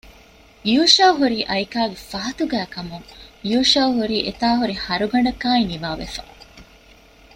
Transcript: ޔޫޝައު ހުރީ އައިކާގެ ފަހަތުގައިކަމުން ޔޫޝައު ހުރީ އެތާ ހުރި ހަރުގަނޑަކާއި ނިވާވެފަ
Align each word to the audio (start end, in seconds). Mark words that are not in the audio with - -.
ޔޫޝައު 0.71 1.13
ހުރީ 1.19 1.39
އައިކާގެ 1.49 1.97
ފަހަތުގައިކަމުން 2.09 3.07
ޔޫޝައު 3.49 3.91
ހުރީ 3.99 4.17
އެތާ 4.27 4.47
ހުރި 4.59 4.75
ހަރުގަނޑަކާއި 4.85 5.63
ނިވާވެފަ 5.71 6.23